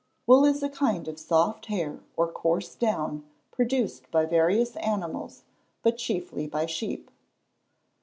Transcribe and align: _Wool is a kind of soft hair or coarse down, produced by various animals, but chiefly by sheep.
_Wool 0.25 0.45
is 0.45 0.63
a 0.63 0.69
kind 0.71 1.07
of 1.07 1.19
soft 1.19 1.67
hair 1.67 1.99
or 2.17 2.27
coarse 2.31 2.73
down, 2.73 3.23
produced 3.51 4.09
by 4.09 4.25
various 4.25 4.75
animals, 4.77 5.43
but 5.83 5.99
chiefly 5.99 6.47
by 6.47 6.65
sheep. 6.65 7.11